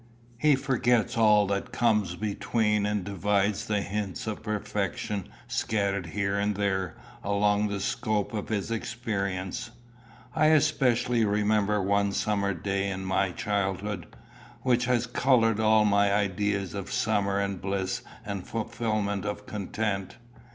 [0.39, 6.55] He forgets all that comes between and divides the hints of perfection scattered here and
[6.55, 9.69] there along the scope of his experience.
[10.35, 14.07] I especially remember one summer day in my childhood,
[14.63, 20.15] which has coloured all my ideas of summer and bliss and fulfilment of content.